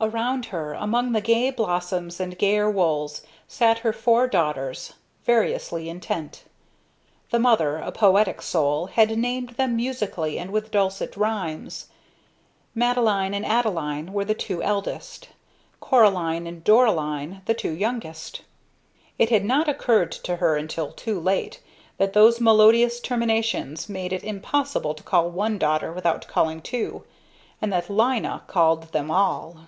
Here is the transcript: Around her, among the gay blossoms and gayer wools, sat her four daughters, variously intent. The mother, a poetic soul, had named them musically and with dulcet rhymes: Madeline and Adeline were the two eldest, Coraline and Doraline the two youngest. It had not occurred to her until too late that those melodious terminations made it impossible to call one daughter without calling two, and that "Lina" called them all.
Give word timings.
Around 0.00 0.44
her, 0.46 0.74
among 0.74 1.10
the 1.10 1.20
gay 1.20 1.50
blossoms 1.50 2.20
and 2.20 2.38
gayer 2.38 2.70
wools, 2.70 3.22
sat 3.48 3.80
her 3.80 3.92
four 3.92 4.28
daughters, 4.28 4.92
variously 5.24 5.88
intent. 5.88 6.44
The 7.32 7.40
mother, 7.40 7.78
a 7.78 7.90
poetic 7.90 8.40
soul, 8.40 8.86
had 8.86 9.18
named 9.18 9.56
them 9.56 9.74
musically 9.74 10.38
and 10.38 10.52
with 10.52 10.70
dulcet 10.70 11.16
rhymes: 11.16 11.88
Madeline 12.76 13.34
and 13.34 13.44
Adeline 13.44 14.12
were 14.12 14.24
the 14.24 14.36
two 14.36 14.62
eldest, 14.62 15.30
Coraline 15.80 16.46
and 16.46 16.62
Doraline 16.62 17.42
the 17.46 17.54
two 17.54 17.72
youngest. 17.72 18.42
It 19.18 19.30
had 19.30 19.44
not 19.44 19.68
occurred 19.68 20.12
to 20.12 20.36
her 20.36 20.56
until 20.56 20.92
too 20.92 21.18
late 21.18 21.58
that 21.96 22.12
those 22.12 22.40
melodious 22.40 23.00
terminations 23.00 23.88
made 23.88 24.12
it 24.12 24.22
impossible 24.22 24.94
to 24.94 25.02
call 25.02 25.28
one 25.28 25.58
daughter 25.58 25.92
without 25.92 26.28
calling 26.28 26.62
two, 26.62 27.02
and 27.60 27.72
that 27.72 27.90
"Lina" 27.90 28.44
called 28.46 28.92
them 28.92 29.10
all. 29.10 29.66